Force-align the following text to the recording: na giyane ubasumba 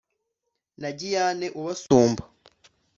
na 0.81 0.89
giyane 0.99 1.47
ubasumba 1.59 2.23